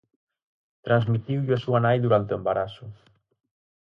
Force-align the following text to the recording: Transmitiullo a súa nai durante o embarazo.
Transmitiullo 0.85 1.53
a 1.55 1.63
súa 1.65 1.79
nai 1.85 1.97
durante 2.05 2.31
o 2.33 2.37
embarazo. 2.39 2.85